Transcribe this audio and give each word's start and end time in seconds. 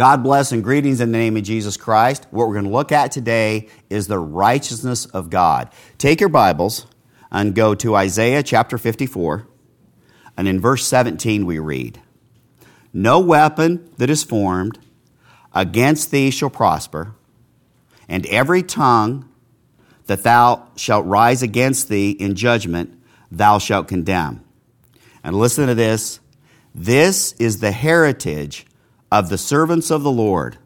God 0.00 0.22
bless 0.22 0.50
and 0.50 0.64
greetings 0.64 1.02
in 1.02 1.12
the 1.12 1.18
name 1.18 1.36
of 1.36 1.42
Jesus 1.42 1.76
Christ. 1.76 2.26
What 2.30 2.48
we're 2.48 2.54
going 2.54 2.64
to 2.64 2.70
look 2.70 2.90
at 2.90 3.12
today 3.12 3.68
is 3.90 4.06
the 4.06 4.18
righteousness 4.18 5.04
of 5.04 5.28
God. 5.28 5.68
Take 5.98 6.20
your 6.20 6.30
Bibles 6.30 6.86
and 7.30 7.54
go 7.54 7.74
to 7.74 7.94
Isaiah 7.94 8.42
chapter 8.42 8.78
54. 8.78 9.46
And 10.38 10.48
in 10.48 10.58
verse 10.58 10.86
17, 10.86 11.44
we 11.44 11.58
read 11.58 12.00
No 12.94 13.20
weapon 13.20 13.90
that 13.98 14.08
is 14.08 14.24
formed 14.24 14.78
against 15.54 16.10
thee 16.10 16.30
shall 16.30 16.48
prosper, 16.48 17.14
and 18.08 18.24
every 18.28 18.62
tongue 18.62 19.28
that 20.06 20.22
thou 20.22 20.66
shalt 20.76 21.04
rise 21.04 21.42
against 21.42 21.90
thee 21.90 22.12
in 22.12 22.36
judgment, 22.36 22.98
thou 23.30 23.58
shalt 23.58 23.86
condemn. 23.86 24.42
And 25.22 25.36
listen 25.36 25.66
to 25.66 25.74
this 25.74 26.20
this 26.74 27.34
is 27.34 27.60
the 27.60 27.72
heritage 27.72 28.64
of 29.10 29.28
the 29.28 29.38
servants 29.38 29.90
of 29.90 30.02
the 30.02 30.10
Lord, 30.10 30.58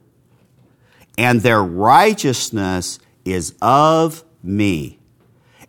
and 1.17 1.41
their 1.41 1.63
righteousness 1.63 2.99
is 3.25 3.55
of 3.63 4.25
me. 4.43 4.99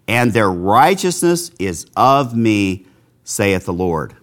And 0.07 0.33
their 0.33 0.51
righteousness 0.51 1.51
is 1.59 1.85
of 1.95 2.35
me, 2.35 2.85
saith 3.23 3.65
the 3.65 3.73
Lord. 3.73 4.15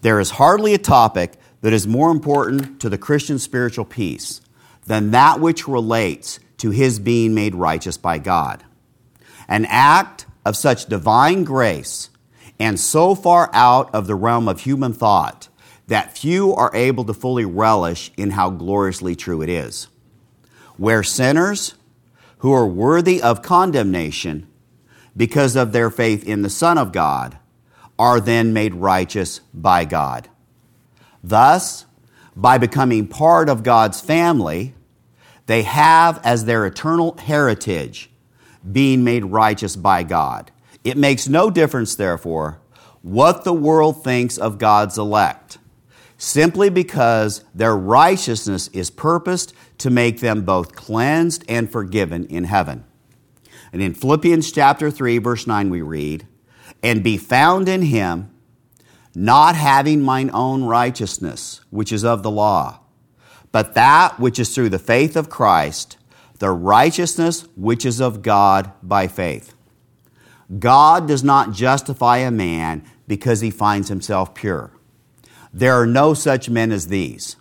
There 0.00 0.20
is 0.20 0.30
hardly 0.30 0.74
a 0.74 0.78
topic 0.78 1.34
that 1.60 1.72
is 1.72 1.86
more 1.86 2.10
important 2.10 2.80
to 2.80 2.88
the 2.88 2.98
Christian 2.98 3.38
spiritual 3.38 3.84
peace 3.84 4.40
than 4.86 5.12
that 5.12 5.40
which 5.40 5.68
relates 5.68 6.40
to 6.58 6.70
his 6.70 6.98
being 6.98 7.34
made 7.34 7.54
righteous 7.54 7.96
by 7.96 8.18
God. 8.18 8.64
An 9.48 9.66
act 9.66 10.26
of 10.44 10.56
such 10.56 10.86
divine 10.86 11.44
grace 11.44 12.10
and 12.58 12.78
so 12.78 13.14
far 13.14 13.50
out 13.52 13.94
of 13.94 14.06
the 14.06 14.14
realm 14.14 14.48
of 14.48 14.60
human 14.60 14.92
thought 14.92 15.48
that 15.86 16.16
few 16.16 16.54
are 16.54 16.70
able 16.74 17.04
to 17.04 17.14
fully 17.14 17.44
relish 17.44 18.10
in 18.16 18.30
how 18.30 18.50
gloriously 18.50 19.14
true 19.14 19.42
it 19.42 19.48
is. 19.48 19.88
Where 20.76 21.02
sinners 21.02 21.74
who 22.38 22.52
are 22.52 22.66
worthy 22.66 23.22
of 23.22 23.42
condemnation 23.42 24.46
because 25.16 25.56
of 25.56 25.72
their 25.72 25.90
faith 25.90 26.26
in 26.26 26.42
the 26.42 26.50
Son 26.50 26.78
of 26.78 26.92
God 26.92 27.38
are 27.98 28.20
then 28.20 28.52
made 28.52 28.74
righteous 28.74 29.40
by 29.52 29.84
God. 29.84 30.28
Thus, 31.22 31.86
by 32.34 32.58
becoming 32.58 33.06
part 33.06 33.48
of 33.48 33.62
God's 33.62 34.00
family, 34.00 34.74
they 35.46 35.62
have 35.62 36.20
as 36.24 36.44
their 36.44 36.66
eternal 36.66 37.16
heritage 37.18 38.10
being 38.70 39.04
made 39.04 39.24
righteous 39.26 39.76
by 39.76 40.02
God. 40.02 40.50
It 40.82 40.96
makes 40.96 41.28
no 41.28 41.50
difference, 41.50 41.94
therefore, 41.94 42.60
what 43.02 43.44
the 43.44 43.52
world 43.52 44.02
thinks 44.02 44.38
of 44.38 44.58
God's 44.58 44.98
elect 44.98 45.58
simply 46.24 46.70
because 46.70 47.44
their 47.54 47.76
righteousness 47.76 48.68
is 48.68 48.90
purposed 48.90 49.52
to 49.76 49.90
make 49.90 50.20
them 50.20 50.42
both 50.42 50.74
cleansed 50.74 51.44
and 51.48 51.70
forgiven 51.70 52.24
in 52.26 52.44
heaven. 52.44 52.82
And 53.72 53.82
in 53.82 53.92
Philippians 53.92 54.50
chapter 54.50 54.90
3, 54.90 55.18
verse 55.18 55.46
9, 55.46 55.68
we 55.68 55.82
read, 55.82 56.26
And 56.82 57.04
be 57.04 57.18
found 57.18 57.68
in 57.68 57.82
him, 57.82 58.30
not 59.14 59.54
having 59.54 60.00
mine 60.00 60.30
own 60.32 60.64
righteousness, 60.64 61.60
which 61.68 61.92
is 61.92 62.04
of 62.04 62.22
the 62.22 62.30
law, 62.30 62.80
but 63.52 63.74
that 63.74 64.18
which 64.18 64.38
is 64.38 64.54
through 64.54 64.70
the 64.70 64.78
faith 64.78 65.16
of 65.16 65.28
Christ, 65.28 65.98
the 66.38 66.50
righteousness 66.50 67.46
which 67.54 67.84
is 67.84 68.00
of 68.00 68.22
God 68.22 68.72
by 68.82 69.08
faith. 69.08 69.54
God 70.58 71.06
does 71.06 71.22
not 71.22 71.52
justify 71.52 72.18
a 72.18 72.30
man 72.30 72.82
because 73.06 73.42
he 73.42 73.50
finds 73.50 73.88
himself 73.88 74.34
pure. 74.34 74.72
There 75.54 75.80
are 75.80 75.86
no 75.86 76.14
such 76.14 76.50
men 76.50 76.72
as 76.72 76.88
these. 76.88 77.36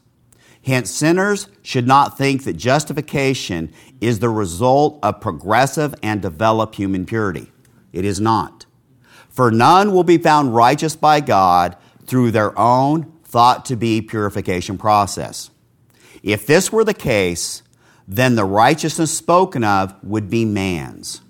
Hence, 0.63 0.91
sinners 0.91 1.47
should 1.63 1.87
not 1.87 2.15
think 2.15 2.43
that 2.43 2.53
justification 2.53 3.73
is 3.99 4.19
the 4.19 4.29
result 4.29 4.99
of 5.01 5.19
progressive 5.19 5.95
and 6.03 6.21
developed 6.21 6.75
human 6.75 7.07
purity. 7.07 7.51
It 7.91 8.05
is 8.05 8.21
not. 8.21 8.67
For 9.29 9.49
none 9.49 9.91
will 9.91 10.03
be 10.03 10.19
found 10.19 10.53
righteous 10.53 10.95
by 10.95 11.21
God 11.21 11.75
through 12.05 12.29
their 12.31 12.57
own 12.57 13.11
thought 13.23 13.65
to 13.65 13.75
be 13.75 13.99
purification 13.99 14.77
process. 14.77 15.49
If 16.21 16.45
this 16.45 16.71
were 16.71 16.83
the 16.83 16.93
case, 16.93 17.63
then 18.07 18.35
the 18.35 18.45
righteousness 18.45 19.11
spoken 19.11 19.63
of 19.63 19.95
would 20.03 20.29
be 20.29 20.45
man's. 20.45 21.21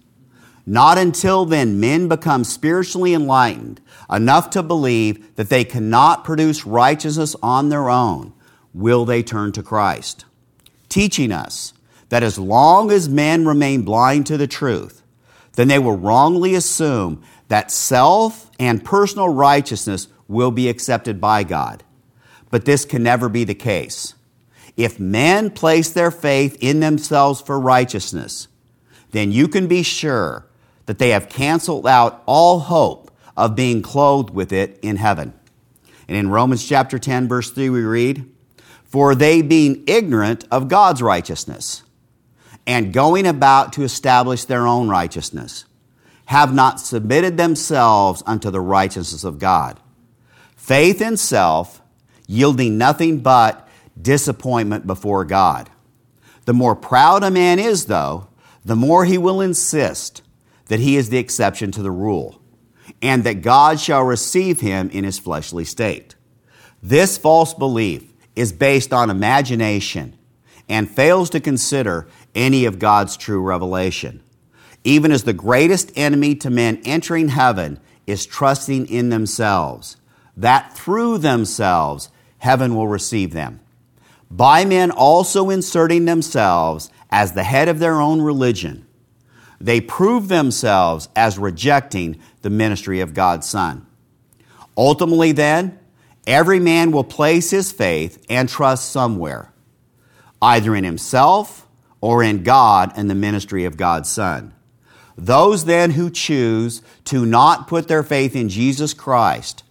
Not 0.65 0.97
until 0.97 1.45
then 1.45 1.79
men 1.79 2.07
become 2.07 2.43
spiritually 2.43 3.13
enlightened 3.13 3.81
enough 4.09 4.49
to 4.51 4.63
believe 4.63 5.35
that 5.35 5.49
they 5.49 5.65
cannot 5.65 6.23
produce 6.23 6.65
righteousness 6.65 7.35
on 7.43 7.69
their 7.69 7.89
own 7.89 8.33
will 8.73 9.05
they 9.05 9.21
turn 9.21 9.51
to 9.53 9.63
Christ, 9.63 10.25
teaching 10.87 11.31
us 11.31 11.73
that 12.09 12.23
as 12.23 12.39
long 12.39 12.91
as 12.91 13.09
men 13.09 13.45
remain 13.45 13.81
blind 13.81 14.25
to 14.27 14.37
the 14.37 14.47
truth, 14.47 15.03
then 15.53 15.67
they 15.67 15.79
will 15.79 15.97
wrongly 15.97 16.55
assume 16.55 17.21
that 17.49 17.71
self 17.71 18.49
and 18.57 18.83
personal 18.83 19.29
righteousness 19.29 20.07
will 20.27 20.51
be 20.51 20.69
accepted 20.69 21.19
by 21.19 21.43
God. 21.43 21.83
But 22.49 22.65
this 22.65 22.85
can 22.85 23.03
never 23.03 23.29
be 23.29 23.43
the 23.43 23.55
case. 23.55 24.15
If 24.77 24.99
men 24.99 25.51
place 25.51 25.91
their 25.91 26.09
faith 26.09 26.57
in 26.59 26.79
themselves 26.79 27.41
for 27.41 27.59
righteousness, 27.59 28.47
then 29.11 29.31
you 29.31 29.47
can 29.47 29.67
be 29.67 29.83
sure 29.83 30.47
that 30.85 30.99
they 30.99 31.09
have 31.09 31.29
canceled 31.29 31.87
out 31.87 32.23
all 32.25 32.59
hope 32.59 33.11
of 33.35 33.55
being 33.55 33.81
clothed 33.81 34.29
with 34.29 34.51
it 34.51 34.79
in 34.81 34.97
heaven. 34.97 35.33
And 36.07 36.17
in 36.17 36.29
Romans 36.29 36.67
chapter 36.67 36.99
10, 36.99 37.27
verse 37.27 37.49
3, 37.51 37.69
we 37.69 37.81
read, 37.81 38.29
For 38.83 39.15
they 39.15 39.41
being 39.41 39.83
ignorant 39.87 40.45
of 40.51 40.67
God's 40.67 41.01
righteousness 41.01 41.83
and 42.65 42.93
going 42.93 43.27
about 43.27 43.73
to 43.73 43.83
establish 43.83 44.45
their 44.45 44.67
own 44.67 44.87
righteousness, 44.87 45.65
have 46.25 46.53
not 46.53 46.79
submitted 46.79 47.37
themselves 47.37 48.23
unto 48.25 48.49
the 48.49 48.61
righteousness 48.61 49.23
of 49.23 49.39
God. 49.39 49.79
Faith 50.55 51.01
in 51.01 51.17
self, 51.17 51.81
yielding 52.25 52.77
nothing 52.77 53.19
but 53.19 53.67
disappointment 54.01 54.87
before 54.87 55.25
God. 55.25 55.69
The 56.45 56.53
more 56.53 56.75
proud 56.75 57.23
a 57.23 57.31
man 57.31 57.59
is, 57.59 57.85
though, 57.85 58.27
the 58.63 58.75
more 58.75 59.03
he 59.05 59.17
will 59.17 59.41
insist 59.41 60.21
that 60.67 60.79
he 60.79 60.97
is 60.97 61.09
the 61.09 61.17
exception 61.17 61.71
to 61.71 61.81
the 61.81 61.91
rule, 61.91 62.41
and 63.01 63.23
that 63.23 63.41
God 63.41 63.79
shall 63.79 64.03
receive 64.03 64.61
him 64.61 64.89
in 64.89 65.03
his 65.03 65.19
fleshly 65.19 65.65
state. 65.65 66.15
This 66.81 67.17
false 67.17 67.53
belief 67.53 68.13
is 68.35 68.51
based 68.51 68.91
on 68.93 69.09
imagination 69.09 70.17
and 70.69 70.89
fails 70.89 71.29
to 71.31 71.39
consider 71.39 72.07
any 72.33 72.65
of 72.65 72.79
God's 72.79 73.17
true 73.17 73.41
revelation. 73.41 74.21
Even 74.83 75.11
as 75.11 75.23
the 75.23 75.33
greatest 75.33 75.91
enemy 75.95 76.35
to 76.35 76.49
men 76.49 76.81
entering 76.83 77.29
heaven 77.29 77.79
is 78.05 78.25
trusting 78.25 78.87
in 78.87 79.09
themselves, 79.09 79.97
that 80.35 80.75
through 80.75 81.19
themselves 81.19 82.09
heaven 82.39 82.75
will 82.75 82.87
receive 82.87 83.31
them. 83.31 83.59
By 84.29 84.65
men 84.65 84.91
also 84.91 85.49
inserting 85.49 86.05
themselves 86.05 86.89
as 87.09 87.33
the 87.33 87.43
head 87.43 87.69
of 87.69 87.79
their 87.79 88.01
own 88.01 88.21
religion 88.21 88.85
they 89.63 89.79
prove 89.79 90.27
themselves 90.27 91.07
as 91.15 91.39
rejecting 91.39 92.19
the 92.41 92.49
ministry 92.49 92.99
of 92.99 93.13
God's 93.13 93.47
Son. 93.47 93.87
Ultimately, 94.75 95.31
then, 95.31 95.79
every 96.27 96.59
man 96.59 96.91
will 96.91 97.05
place 97.05 97.49
his 97.51 97.71
faith 97.71 98.21
and 98.29 98.49
trust 98.49 98.91
somewhere, 98.91 99.53
either 100.41 100.75
in 100.75 100.83
himself 100.83 101.65
or 102.01 102.21
in 102.21 102.43
God 102.43 102.91
and 102.97 103.09
the 103.09 103.15
ministry 103.15 103.63
of 103.63 103.77
God's 103.77 104.09
Son. 104.09 104.53
Those 105.17 105.63
then 105.63 105.91
who 105.91 106.09
choose 106.09 106.81
to 107.05 107.25
not 107.25 107.69
put 107.69 107.87
their 107.87 108.03
faith 108.03 108.35
in 108.35 108.49
Jesus 108.49 108.93
Christ 108.93 109.63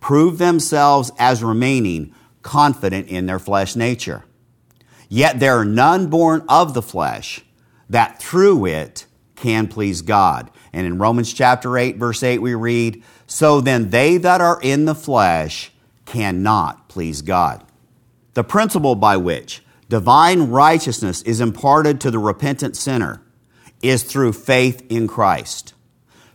prove 0.00 0.36
themselves 0.36 1.12
as 1.18 1.42
remaining 1.42 2.14
confident 2.42 3.08
in 3.08 3.24
their 3.24 3.38
flesh 3.38 3.74
nature. 3.74 4.22
Yet 5.08 5.40
there 5.40 5.58
are 5.58 5.64
none 5.64 6.08
born 6.08 6.44
of 6.46 6.74
the 6.74 6.82
flesh 6.82 7.42
that 7.88 8.20
through 8.20 8.66
it 8.66 9.06
can 9.40 9.66
please 9.66 10.02
God. 10.02 10.50
And 10.72 10.86
in 10.86 10.98
Romans 10.98 11.32
chapter 11.32 11.76
8, 11.76 11.96
verse 11.96 12.22
8, 12.22 12.38
we 12.38 12.54
read, 12.54 13.02
So 13.26 13.60
then 13.60 13.90
they 13.90 14.18
that 14.18 14.40
are 14.40 14.60
in 14.62 14.84
the 14.84 14.94
flesh 14.94 15.72
cannot 16.04 16.88
please 16.88 17.22
God. 17.22 17.64
The 18.34 18.44
principle 18.44 18.94
by 18.94 19.16
which 19.16 19.62
divine 19.88 20.50
righteousness 20.50 21.22
is 21.22 21.40
imparted 21.40 22.00
to 22.00 22.10
the 22.10 22.18
repentant 22.18 22.76
sinner 22.76 23.22
is 23.82 24.02
through 24.02 24.34
faith 24.34 24.86
in 24.88 25.08
Christ. 25.08 25.74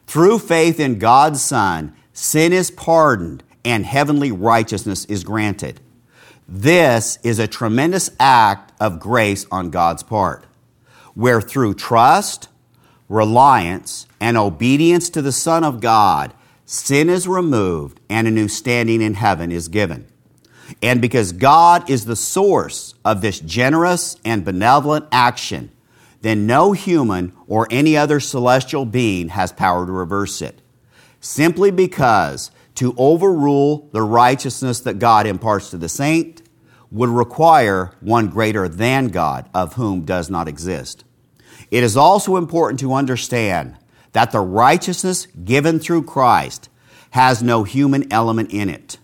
Through 0.08 0.40
faith 0.40 0.80
in 0.80 1.00
God's 1.00 1.42
Son, 1.42 1.96
sin 2.12 2.52
is 2.52 2.72
pardoned 2.72 3.44
and 3.64 3.86
heavenly 3.86 4.32
righteousness 4.32 5.06
is 5.06 5.24
granted. 5.24 5.80
This 6.48 7.18
is 7.24 7.40
a 7.40 7.48
tremendous 7.48 8.10
act 8.20 8.72
of 8.80 9.00
grace 9.00 9.46
on 9.52 9.72
God's 9.72 10.04
part, 10.04 10.46
where 11.16 11.42
through 11.42 11.74
trust, 11.74 12.50
reliance, 13.10 14.08
and 14.20 14.38
obedience 14.38 15.10
to 15.12 15.22
the 15.22 15.32
Son 15.32 15.64
of 15.64 15.80
God, 15.80 16.34
sin 16.66 17.10
is 17.10 17.28
removed 17.28 18.00
and 18.10 18.28
a 18.28 18.32
new 18.32 18.48
standing 18.48 19.02
in 19.02 19.14
heaven 19.16 19.52
is 19.52 19.68
given. 19.68 20.08
And 20.82 21.02
because 21.02 21.32
God 21.32 21.90
is 21.90 22.06
the 22.06 22.16
source 22.16 22.96
of 23.04 23.22
this 23.22 23.40
generous 23.40 24.18
and 24.26 24.44
benevolent 24.44 25.06
action, 25.12 25.72
then 26.22 26.48
no 26.48 26.72
human 26.72 27.34
or 27.48 27.68
any 27.70 27.96
other 27.96 28.20
celestial 28.20 28.86
being 28.86 29.30
has 29.30 29.52
power 29.52 29.86
to 29.86 29.92
reverse 29.92 30.42
it. 30.42 30.60
Simply 31.20 31.70
because 31.70 32.50
to 32.76 32.96
overrule 32.98 33.90
the 33.94 34.02
righteousness 34.02 34.80
that 34.82 35.00
God 35.00 35.28
imparts 35.28 35.70
to 35.70 35.78
the 35.78 35.90
saint 35.90 36.42
would 36.92 37.10
require 37.10 37.92
one 38.00 38.28
greater 38.28 38.68
than 38.68 39.10
God, 39.10 39.50
of 39.54 39.74
whom 39.74 40.06
does 40.06 40.30
not 40.30 40.48
exist. 40.48 41.04
It 41.76 41.84
is 41.84 41.98
also 41.98 42.38
important 42.38 42.80
to 42.80 42.94
understand 42.94 43.76
that 44.14 44.32
the 44.32 44.40
righteousness 44.40 45.26
given 45.44 45.78
through 45.78 46.04
Christ 46.04 46.70
has 47.10 47.44
no 47.44 47.66
human 47.66 48.10
element 48.14 48.52
in 48.52 48.70
it 48.70 48.98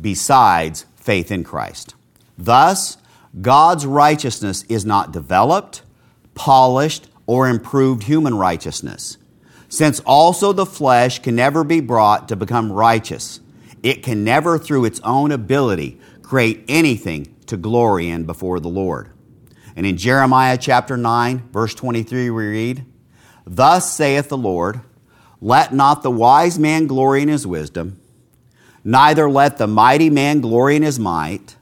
besides 0.00 0.86
faith 0.96 1.30
in 1.30 1.44
Christ. 1.44 1.94
Thus, 2.38 2.96
God's 3.38 3.84
righteousness 3.84 4.62
is 4.66 4.86
not 4.86 5.12
developed, 5.12 5.82
polished, 6.34 7.10
or 7.26 7.50
improved 7.50 8.04
human 8.04 8.34
righteousness. 8.34 9.18
Since 9.68 10.00
also 10.06 10.54
the 10.54 10.64
flesh 10.64 11.18
can 11.18 11.36
never 11.36 11.64
be 11.64 11.82
brought 11.82 12.28
to 12.28 12.34
become 12.36 12.72
righteous, 12.72 13.40
it 13.82 14.02
can 14.02 14.24
never, 14.24 14.58
through 14.58 14.86
its 14.86 15.00
own 15.00 15.32
ability, 15.32 16.00
create 16.22 16.64
anything 16.66 17.36
to 17.44 17.58
glory 17.58 18.08
in 18.08 18.24
before 18.24 18.58
the 18.58 18.68
Lord. 18.70 19.10
And 19.76 19.86
in 19.86 19.96
Jeremiah 19.96 20.58
chapter 20.58 20.96
9, 20.96 21.50
verse 21.52 21.74
23, 21.74 22.30
we 22.30 22.46
read, 22.46 22.84
Thus 23.46 23.92
saith 23.92 24.28
the 24.28 24.38
Lord, 24.38 24.80
Let 25.40 25.72
not 25.72 26.02
the 26.02 26.10
wise 26.10 26.58
man 26.58 26.86
glory 26.86 27.22
in 27.22 27.28
his 27.28 27.46
wisdom 27.46 28.00
Neither 28.84 29.28
let 29.28 29.58
the 29.58 29.66
mighty 29.66 30.10
man 30.10 30.40
glory 30.40 30.76
in 30.76 30.82
his 30.82 30.98
might. 30.98 31.56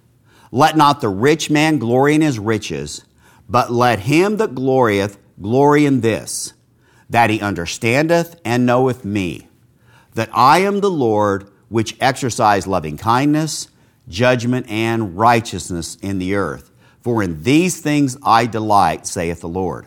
Let 0.53 0.77
not 0.77 1.01
the 1.01 1.09
rich 1.09 1.51
man 1.51 1.79
glory 1.79 2.15
in 2.15 2.21
his 2.21 2.39
riches, 2.39 3.05
but 3.49 3.71
let 3.71 4.01
him 4.01 4.37
that 4.37 4.55
glorieth 4.55 5.19
glory 5.41 5.85
in 5.85 6.01
this, 6.01 6.55
that 7.11 7.31
he 7.31 7.41
understandeth 7.41 8.41
and 8.45 8.65
knoweth 8.65 9.05
me, 9.05 9.49
that 10.15 10.31
I 10.33 10.61
am 10.61 10.81
the 10.81 10.91
Lord 10.91 11.51
which 11.69 11.97
exercise 12.01 12.67
loving 12.67 12.97
kindness, 12.97 13.69
judgment, 14.09 14.67
and 14.71 15.19
righteousness 15.19 15.97
in 15.97 16.19
the 16.19 16.35
earth. 16.35 16.68
For 17.03 17.23
in 17.23 17.43
these 17.43 17.81
things 17.81 18.17
I 18.23 18.47
delight, 18.47 19.07
saith 19.07 19.41
the 19.41 19.49
Lord. 19.49 19.87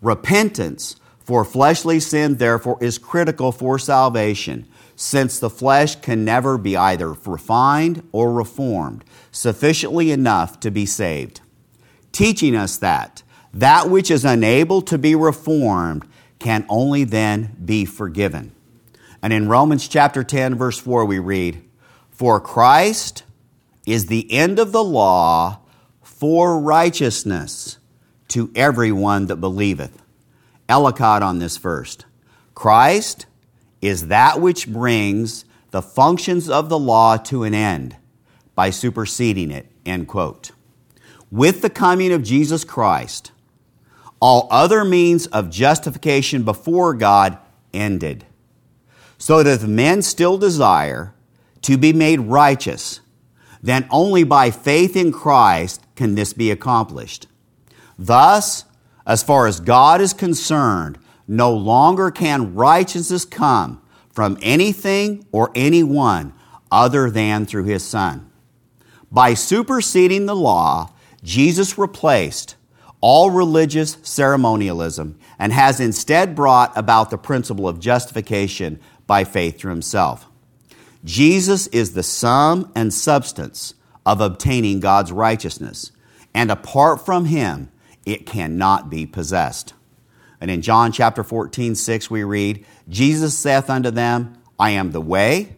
Repentance 0.00 0.96
for 1.20 1.44
fleshly 1.44 2.00
sin, 2.00 2.36
therefore, 2.36 2.78
is 2.80 2.98
critical 2.98 3.52
for 3.52 3.78
salvation 3.78 4.66
since 4.96 5.38
the 5.38 5.50
flesh 5.50 5.96
can 5.96 6.24
never 6.24 6.58
be 6.58 6.76
either 6.76 7.12
refined 7.12 8.06
or 8.12 8.32
reformed 8.32 9.04
sufficiently 9.30 10.10
enough 10.10 10.60
to 10.60 10.70
be 10.70 10.86
saved, 10.86 11.40
teaching 12.12 12.54
us 12.54 12.76
that 12.76 13.22
that 13.54 13.90
which 13.90 14.10
is 14.10 14.24
unable 14.24 14.80
to 14.82 14.96
be 14.96 15.14
reformed 15.14 16.06
can 16.38 16.64
only 16.68 17.04
then 17.04 17.56
be 17.64 17.84
forgiven. 17.84 18.52
And 19.22 19.32
in 19.32 19.48
Romans 19.48 19.86
chapter 19.86 20.24
10, 20.24 20.54
verse 20.56 20.78
4, 20.78 21.04
we 21.04 21.18
read, 21.18 21.62
For 22.10 22.40
Christ 22.40 23.24
is 23.86 24.06
the 24.06 24.30
end 24.32 24.58
of 24.58 24.72
the 24.72 24.82
law 24.82 25.60
for 26.22 26.56
righteousness 26.60 27.78
to 28.28 28.48
everyone 28.54 29.26
that 29.26 29.34
believeth. 29.34 30.00
Ellicott 30.68 31.20
on 31.20 31.40
this 31.40 31.56
first. 31.56 32.06
Christ 32.54 33.26
is 33.80 34.06
that 34.06 34.40
which 34.40 34.68
brings 34.68 35.44
the 35.72 35.82
functions 35.82 36.48
of 36.48 36.68
the 36.68 36.78
law 36.78 37.16
to 37.16 37.42
an 37.42 37.54
end 37.54 37.96
by 38.54 38.70
superseding 38.70 39.50
it. 39.50 39.66
End 39.84 40.06
quote. 40.06 40.52
With 41.32 41.60
the 41.60 41.68
coming 41.68 42.12
of 42.12 42.22
Jesus 42.22 42.62
Christ, 42.62 43.32
all 44.20 44.46
other 44.48 44.84
means 44.84 45.26
of 45.26 45.50
justification 45.50 46.44
before 46.44 46.94
God 46.94 47.36
ended. 47.74 48.24
So 49.18 49.42
that 49.42 49.62
if 49.62 49.66
men 49.66 50.02
still 50.02 50.38
desire 50.38 51.14
to 51.62 51.76
be 51.76 51.92
made 51.92 52.20
righteous, 52.20 53.00
then 53.60 53.88
only 53.90 54.22
by 54.22 54.52
faith 54.52 54.94
in 54.94 55.10
Christ 55.10 55.81
can 55.96 56.14
this 56.14 56.32
be 56.32 56.50
accomplished. 56.50 57.26
Thus, 57.98 58.64
as 59.06 59.22
far 59.22 59.46
as 59.46 59.60
God 59.60 60.00
is 60.00 60.12
concerned, 60.12 60.98
no 61.28 61.52
longer 61.52 62.10
can 62.10 62.54
righteousness 62.54 63.24
come 63.24 63.80
from 64.10 64.38
anything 64.42 65.26
or 65.32 65.50
anyone 65.54 66.32
other 66.70 67.10
than 67.10 67.46
through 67.46 67.64
his 67.64 67.84
Son. 67.84 68.30
By 69.10 69.34
superseding 69.34 70.26
the 70.26 70.36
law, 70.36 70.90
Jesus 71.22 71.78
replaced 71.78 72.56
all 73.00 73.30
religious 73.30 73.98
ceremonialism 74.02 75.18
and 75.38 75.52
has 75.52 75.80
instead 75.80 76.34
brought 76.34 76.76
about 76.76 77.10
the 77.10 77.18
principle 77.18 77.68
of 77.68 77.80
justification 77.80 78.80
by 79.06 79.24
faith 79.24 79.58
through 79.58 79.70
himself. 79.72 80.26
Jesus 81.04 81.66
is 81.68 81.94
the 81.94 82.02
sum 82.02 82.70
and 82.74 82.94
substance 82.94 83.74
of 84.04 84.20
obtaining 84.20 84.80
God's 84.80 85.12
righteousness, 85.12 85.92
and 86.34 86.50
apart 86.50 87.04
from 87.04 87.26
him, 87.26 87.70
it 88.04 88.26
cannot 88.26 88.90
be 88.90 89.06
possessed. 89.06 89.74
And 90.40 90.50
in 90.50 90.62
John 90.62 90.90
chapter 90.90 91.22
14, 91.22 91.74
6, 91.74 92.10
we 92.10 92.24
read, 92.24 92.64
Jesus 92.88 93.38
saith 93.38 93.70
unto 93.70 93.90
them, 93.90 94.34
I 94.58 94.70
am 94.70 94.90
the 94.90 95.00
way, 95.00 95.56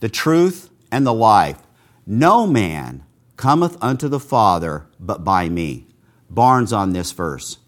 the 0.00 0.08
truth, 0.08 0.70
and 0.90 1.06
the 1.06 1.14
life. 1.14 1.58
No 2.04 2.46
man 2.46 3.04
cometh 3.36 3.76
unto 3.80 4.08
the 4.08 4.20
Father 4.20 4.86
but 4.98 5.24
by 5.24 5.48
me. 5.48 5.86
Barnes 6.28 6.72
on 6.72 6.92
this 6.92 7.12
verse. 7.12 7.58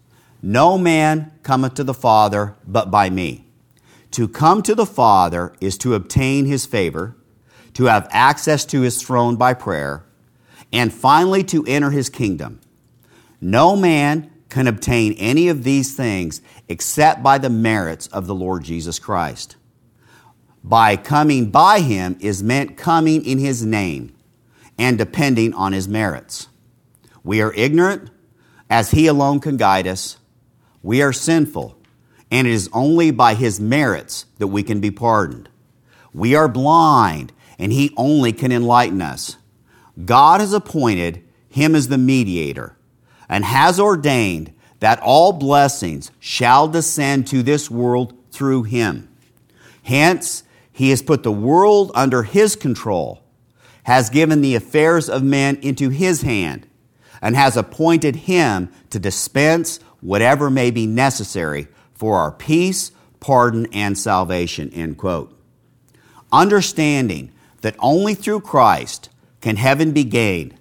No 0.41 0.77
man 0.77 1.31
cometh 1.43 1.73
to 1.75 1.83
the 1.83 1.93
Father 1.93 2.55
but 2.67 2.91
by 2.91 3.09
me. 3.09 3.47
To 4.11 4.27
come 4.27 4.61
to 4.63 4.75
the 4.75 4.85
Father 4.85 5.53
is 5.59 5.77
to 5.79 5.93
obtain 5.93 6.45
his 6.45 6.65
favor, 6.65 7.15
to 7.75 7.85
have 7.85 8.07
access 8.11 8.65
to 8.65 8.81
his 8.81 9.01
throne 9.01 9.35
by 9.35 9.53
prayer, 9.53 10.03
and 10.73 10.93
finally 10.93 11.43
to 11.43 11.63
enter 11.65 11.91
his 11.91 12.09
kingdom. 12.09 12.59
No 13.39 13.75
man 13.75 14.31
can 14.49 14.67
obtain 14.67 15.13
any 15.13 15.49
of 15.49 15.63
these 15.63 15.95
things 15.95 16.41
except 16.67 17.21
by 17.21 17.37
the 17.37 17.49
merits 17.49 18.07
of 18.07 18.27
the 18.27 18.35
Lord 18.35 18.63
Jesus 18.63 18.99
Christ. 18.99 19.55
By 20.63 20.95
coming 20.95 21.51
by 21.51 21.81
him 21.81 22.17
is 22.19 22.41
meant 22.41 22.77
coming 22.77 23.23
in 23.23 23.37
his 23.37 23.63
name 23.63 24.15
and 24.77 24.97
depending 24.97 25.53
on 25.53 25.73
his 25.73 25.87
merits. 25.87 26.47
We 27.23 27.41
are 27.41 27.53
ignorant 27.53 28.09
as 28.69 28.91
he 28.91 29.07
alone 29.07 29.39
can 29.39 29.57
guide 29.57 29.87
us. 29.87 30.17
We 30.81 31.01
are 31.01 31.13
sinful, 31.13 31.77
and 32.31 32.47
it 32.47 32.53
is 32.53 32.69
only 32.73 33.11
by 33.11 33.35
his 33.35 33.59
merits 33.59 34.25
that 34.37 34.47
we 34.47 34.63
can 34.63 34.79
be 34.79 34.91
pardoned. 34.91 35.49
We 36.13 36.35
are 36.35 36.47
blind, 36.47 37.31
and 37.57 37.71
he 37.71 37.93
only 37.97 38.33
can 38.33 38.51
enlighten 38.51 39.01
us. 39.01 39.37
God 40.03 40.41
has 40.41 40.53
appointed 40.53 41.23
him 41.49 41.75
as 41.75 41.87
the 41.87 41.97
mediator 41.97 42.75
and 43.29 43.45
has 43.45 43.79
ordained 43.79 44.53
that 44.79 44.99
all 45.01 45.31
blessings 45.33 46.11
shall 46.19 46.67
descend 46.67 47.27
to 47.27 47.41
this 47.41 47.71
world 47.71 48.13
through 48.31 48.63
him. 48.63 49.09
Hence, 49.83 50.43
he 50.71 50.89
has 50.89 51.01
put 51.01 51.23
the 51.23 51.31
world 51.31 51.91
under 51.95 52.23
his 52.23 52.55
control, 52.55 53.23
has 53.83 54.09
given 54.09 54.41
the 54.41 54.55
affairs 54.55 55.09
of 55.09 55.23
men 55.23 55.55
into 55.61 55.89
his 55.89 56.23
hand, 56.23 56.67
and 57.21 57.35
has 57.35 57.55
appointed 57.55 58.15
him 58.15 58.69
to 58.89 58.99
dispense 58.99 59.79
whatever 60.01 60.49
may 60.49 60.69
be 60.71 60.85
necessary 60.85 61.67
for 61.93 62.17
our 62.17 62.31
peace, 62.31 62.91
pardon, 63.19 63.67
and 63.71 63.97
salvation. 63.97 64.69
End 64.73 64.97
quote. 64.97 65.31
Understanding 66.31 67.31
that 67.65 67.75
only 67.79 68.13
through 68.13 68.39
Christ 68.39 69.09
can 69.41 69.55
heaven 69.55 69.91
be 69.91 70.03
gained 70.03 70.53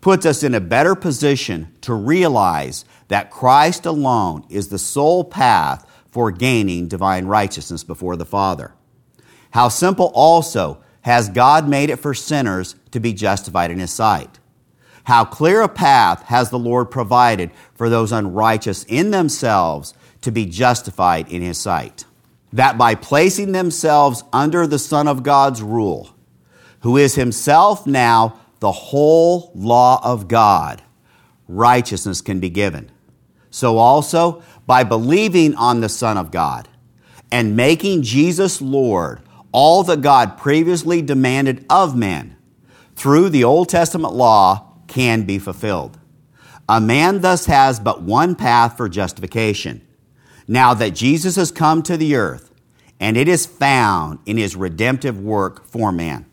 puts 0.00 0.26
us 0.26 0.42
in 0.42 0.56
a 0.56 0.60
better 0.60 0.96
position 0.96 1.72
to 1.82 1.94
realize 1.94 2.84
that 3.06 3.30
Christ 3.30 3.86
alone 3.86 4.44
is 4.50 4.66
the 4.66 4.76
sole 4.76 5.22
path 5.22 5.86
for 6.10 6.32
gaining 6.32 6.88
divine 6.88 7.26
righteousness 7.26 7.84
before 7.84 8.16
the 8.16 8.24
Father. 8.24 8.74
How 9.52 9.68
simple 9.68 10.10
also 10.16 10.82
has 11.02 11.28
God 11.28 11.68
made 11.68 11.90
it 11.90 12.00
for 12.00 12.12
sinners 12.12 12.74
to 12.90 12.98
be 12.98 13.12
justified 13.12 13.70
in 13.70 13.78
His 13.78 13.92
sight. 13.92 14.40
How 15.04 15.24
clear 15.24 15.62
a 15.62 15.68
path 15.68 16.24
has 16.24 16.50
the 16.50 16.58
Lord 16.58 16.90
provided 16.90 17.52
for 17.76 17.88
those 17.88 18.10
unrighteous 18.10 18.82
in 18.88 19.12
themselves 19.12 19.94
to 20.22 20.32
be 20.32 20.44
justified 20.44 21.28
in 21.28 21.40
His 21.40 21.58
sight. 21.58 22.04
That 22.52 22.76
by 22.76 22.96
placing 22.96 23.52
themselves 23.52 24.24
under 24.32 24.66
the 24.66 24.80
Son 24.80 25.06
of 25.06 25.22
God's 25.22 25.62
rule, 25.62 26.16
who 26.80 26.96
is 26.96 27.14
Himself 27.14 27.86
now 27.86 28.38
the 28.60 28.72
whole 28.72 29.52
law 29.54 30.00
of 30.02 30.28
God, 30.28 30.82
righteousness 31.46 32.20
can 32.20 32.40
be 32.40 32.50
given. 32.50 32.90
So 33.50 33.78
also, 33.78 34.42
by 34.66 34.84
believing 34.84 35.54
on 35.54 35.80
the 35.80 35.88
Son 35.88 36.16
of 36.16 36.30
God 36.30 36.68
and 37.30 37.56
making 37.56 38.02
Jesus 38.02 38.60
Lord, 38.60 39.20
all 39.52 39.82
that 39.84 40.02
God 40.02 40.36
previously 40.36 41.00
demanded 41.02 41.64
of 41.70 41.96
man 41.96 42.36
through 42.94 43.30
the 43.30 43.44
Old 43.44 43.68
Testament 43.68 44.14
law 44.14 44.74
can 44.88 45.22
be 45.22 45.38
fulfilled. 45.38 45.98
A 46.68 46.80
man 46.80 47.20
thus 47.20 47.46
has 47.46 47.80
but 47.80 48.02
one 48.02 48.34
path 48.34 48.76
for 48.76 48.88
justification. 48.88 49.86
Now 50.46 50.74
that 50.74 50.90
Jesus 50.90 51.36
has 51.36 51.50
come 51.50 51.82
to 51.84 51.96
the 51.96 52.16
earth, 52.16 52.50
and 53.00 53.16
it 53.16 53.28
is 53.28 53.46
found 53.46 54.18
in 54.26 54.36
his 54.36 54.56
redemptive 54.56 55.20
work 55.20 55.64
for 55.66 55.92
man. 55.92 56.26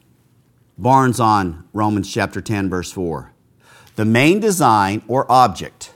Barnes 0.77 1.19
on 1.19 1.67
Romans 1.73 2.11
chapter 2.11 2.41
10, 2.41 2.69
verse 2.69 2.91
4. 2.91 3.31
The 3.95 4.05
main 4.05 4.39
design 4.39 5.03
or 5.07 5.29
object 5.31 5.93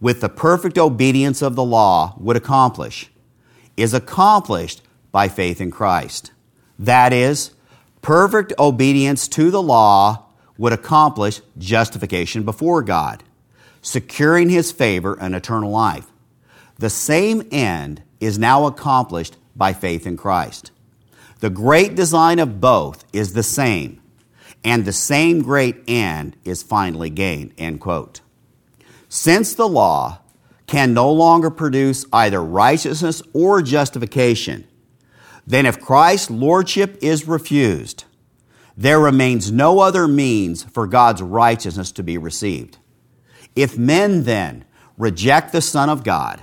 with 0.00 0.20
the 0.20 0.28
perfect 0.28 0.78
obedience 0.78 1.42
of 1.42 1.54
the 1.54 1.64
law 1.64 2.16
would 2.18 2.36
accomplish 2.36 3.10
is 3.76 3.94
accomplished 3.94 4.82
by 5.10 5.28
faith 5.28 5.60
in 5.60 5.70
Christ. 5.70 6.32
That 6.78 7.12
is, 7.12 7.52
perfect 8.02 8.52
obedience 8.58 9.28
to 9.28 9.50
the 9.50 9.62
law 9.62 10.26
would 10.58 10.72
accomplish 10.72 11.40
justification 11.56 12.42
before 12.42 12.82
God, 12.82 13.22
securing 13.80 14.48
his 14.48 14.72
favor 14.72 15.16
and 15.20 15.34
eternal 15.34 15.70
life. 15.70 16.06
The 16.78 16.90
same 16.90 17.46
end 17.52 18.02
is 18.20 18.38
now 18.38 18.66
accomplished 18.66 19.36
by 19.54 19.72
faith 19.72 20.06
in 20.06 20.16
Christ. 20.16 20.71
The 21.42 21.50
great 21.50 21.96
design 21.96 22.38
of 22.38 22.60
both 22.60 23.04
is 23.12 23.32
the 23.32 23.42
same, 23.42 24.00
and 24.62 24.84
the 24.84 24.92
same 24.92 25.42
great 25.42 25.82
end 25.88 26.36
is 26.44 26.62
finally 26.62 27.10
gained. 27.10 27.52
End 27.58 27.80
quote. 27.80 28.20
Since 29.08 29.56
the 29.56 29.66
law 29.66 30.20
can 30.68 30.94
no 30.94 31.10
longer 31.10 31.50
produce 31.50 32.06
either 32.12 32.40
righteousness 32.40 33.22
or 33.32 33.60
justification, 33.60 34.68
then 35.44 35.66
if 35.66 35.80
Christ's 35.80 36.30
lordship 36.30 36.96
is 37.02 37.26
refused, 37.26 38.04
there 38.76 39.00
remains 39.00 39.50
no 39.50 39.80
other 39.80 40.06
means 40.06 40.62
for 40.62 40.86
God's 40.86 41.22
righteousness 41.22 41.90
to 41.90 42.04
be 42.04 42.16
received. 42.16 42.78
If 43.56 43.76
men 43.76 44.22
then 44.22 44.64
reject 44.96 45.50
the 45.50 45.60
Son 45.60 45.90
of 45.90 46.04
God 46.04 46.40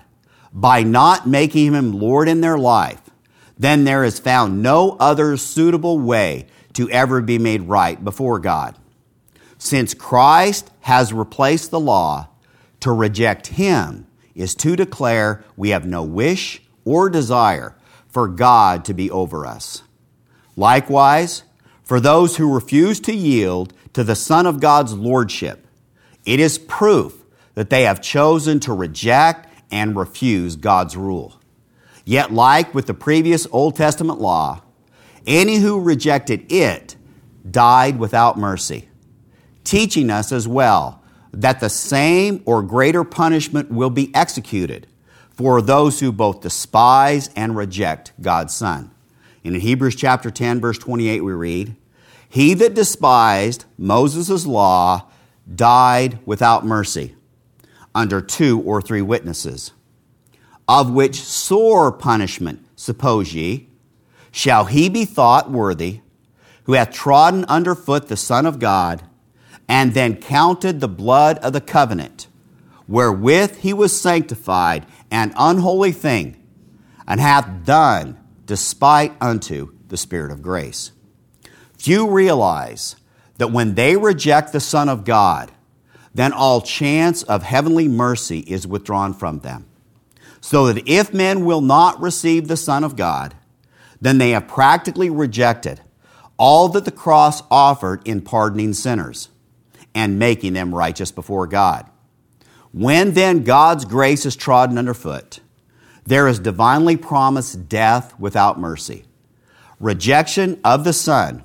by 0.51 0.83
not 0.83 1.25
making 1.25 1.73
him 1.73 1.93
Lord 1.93 2.27
in 2.27 2.41
their 2.41 2.57
life, 2.57 3.08
then 3.59 3.83
there 3.83 4.03
is 4.03 4.17
found 4.17 4.63
no 4.63 4.95
other 4.99 5.37
suitable 5.37 5.99
way 5.99 6.47
to 6.73 6.89
ever 6.89 7.21
be 7.21 7.37
made 7.37 7.63
right 7.63 8.03
before 8.03 8.39
God. 8.39 8.75
Since 9.57 9.93
Christ 9.93 10.71
has 10.81 11.11
replaced 11.13 11.69
the 11.69 11.79
law, 11.79 12.29
to 12.79 12.91
reject 12.91 13.47
him 13.47 14.07
is 14.33 14.55
to 14.55 14.75
declare 14.75 15.43
we 15.57 15.69
have 15.69 15.85
no 15.85 16.03
wish 16.03 16.61
or 16.85 17.09
desire 17.09 17.75
for 18.07 18.27
God 18.27 18.85
to 18.85 18.93
be 18.93 19.11
over 19.11 19.45
us. 19.45 19.83
Likewise, 20.55 21.43
for 21.83 21.99
those 21.99 22.37
who 22.37 22.53
refuse 22.53 22.99
to 23.01 23.13
yield 23.13 23.73
to 23.93 24.03
the 24.03 24.15
Son 24.15 24.45
of 24.45 24.59
God's 24.59 24.93
lordship, 24.93 25.67
it 26.25 26.39
is 26.39 26.57
proof 26.57 27.25
that 27.55 27.69
they 27.69 27.83
have 27.83 28.01
chosen 28.01 28.59
to 28.61 28.73
reject 28.73 29.49
and 29.71 29.95
refuse 29.95 30.55
God's 30.55 30.95
rule. 30.95 31.38
Yet, 32.09 32.33
like 32.33 32.73
with 32.73 32.87
the 32.87 32.95
previous 32.95 33.45
Old 33.51 33.75
Testament 33.75 34.19
law, 34.19 34.63
any 35.27 35.57
who 35.57 35.79
rejected 35.79 36.51
it 36.51 36.95
died 37.51 37.99
without 37.99 38.35
mercy, 38.35 38.89
teaching 39.63 40.09
us 40.09 40.31
as 40.31 40.47
well 40.47 41.03
that 41.31 41.59
the 41.59 41.69
same 41.69 42.41
or 42.47 42.63
greater 42.63 43.03
punishment 43.03 43.69
will 43.69 43.91
be 43.91 44.09
executed 44.15 44.87
for 45.29 45.61
those 45.61 45.99
who 45.99 46.11
both 46.11 46.41
despise 46.41 47.29
and 47.35 47.55
reject 47.55 48.11
God's 48.19 48.55
Son. 48.55 48.89
And 49.43 49.53
in 49.53 49.61
Hebrews 49.61 49.95
chapter 49.95 50.31
10, 50.31 50.59
verse 50.59 50.79
28, 50.79 51.21
we 51.21 51.33
read, 51.33 51.75
He 52.27 52.55
that 52.55 52.73
despised 52.73 53.65
Moses' 53.77 54.47
law 54.47 55.11
died 55.53 56.17
without 56.25 56.65
mercy 56.65 57.15
under 57.93 58.19
two 58.19 58.61
or 58.61 58.81
three 58.81 59.03
witnesses 59.03 59.73
of 60.69 60.91
which 60.91 61.19
sore 61.19 61.91
punishment, 61.91 62.63
suppose 62.75 63.33
ye, 63.33 63.67
shall 64.29 64.65
he 64.65 64.87
be 64.87 65.03
thought 65.03 65.49
worthy, 65.49 66.01
who 66.65 66.73
hath 66.73 66.91
trodden 66.91 67.43
under 67.47 67.73
foot 67.73 68.07
the 68.07 68.15
Son 68.15 68.45
of 68.45 68.59
God, 68.59 69.01
and 69.67 69.95
then 69.95 70.15
counted 70.15 70.79
the 70.79 70.87
blood 70.87 71.39
of 71.39 71.53
the 71.53 71.59
covenant, 71.59 72.27
wherewith 72.87 73.57
he 73.57 73.73
was 73.73 73.99
sanctified, 73.99 74.85
an 75.09 75.33
unholy 75.35 75.91
thing, 75.91 76.39
and 77.07 77.19
hath 77.19 77.65
done 77.65 78.19
despite 78.45 79.11
unto 79.19 79.73
the 79.87 79.97
Spirit 79.97 80.31
of 80.31 80.43
grace. 80.43 80.91
Few 81.79 82.07
realize 82.07 82.95
that 83.39 83.51
when 83.51 83.73
they 83.73 83.97
reject 83.97 84.53
the 84.53 84.59
Son 84.59 84.87
of 84.87 85.03
God, 85.03 85.51
then 86.13 86.31
all 86.31 86.61
chance 86.61 87.23
of 87.23 87.41
heavenly 87.41 87.87
mercy 87.87 88.41
is 88.41 88.67
withdrawn 88.67 89.15
from 89.15 89.39
them 89.39 89.65
so 90.41 90.71
that 90.71 90.87
if 90.87 91.13
men 91.13 91.45
will 91.45 91.61
not 91.61 92.01
receive 92.01 92.47
the 92.47 92.57
Son 92.57 92.83
of 92.83 92.95
God, 92.95 93.35
then 94.01 94.17
they 94.17 94.31
have 94.31 94.47
practically 94.47 95.09
rejected 95.09 95.81
all 96.37 96.69
that 96.69 96.85
the 96.85 96.91
cross 96.91 97.43
offered 97.51 98.07
in 98.07 98.21
pardoning 98.21 98.73
sinners 98.73 99.29
and 99.93 100.17
making 100.17 100.53
them 100.53 100.73
righteous 100.73 101.11
before 101.11 101.47
God. 101.47 101.85
When 102.71 103.13
then 103.13 103.43
God's 103.43 103.83
grace 103.83 104.25
is 104.25 104.35
trodden 104.35 104.77
underfoot, 104.77 105.41
there 106.05 106.27
is 106.27 106.39
divinely 106.39 106.95
promised 106.95 107.67
death 107.67 108.17
without 108.19 108.59
mercy, 108.59 109.05
rejection 109.79 110.59
of 110.63 110.83
the 110.83 110.93
Son, 110.93 111.43